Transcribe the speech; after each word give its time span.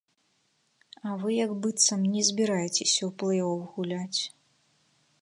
А 1.09 1.17
вы 1.25 1.29
як 1.45 1.51
быццам 1.65 2.01
не 2.15 2.21
збіраецеся 2.31 3.01
ў 3.09 3.13
плэй-оф 3.21 3.57
гуляць. 3.75 4.21